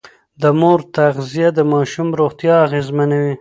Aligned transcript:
د 0.41 0.43
مور 0.59 0.79
تغذيه 0.95 1.49
د 1.57 1.59
ماشوم 1.71 2.07
روغتيا 2.19 2.55
اغېزمنوي. 2.65 3.29